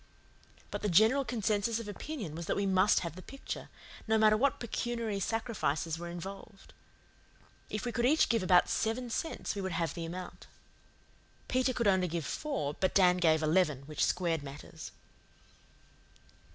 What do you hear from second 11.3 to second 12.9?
Peter could only give four,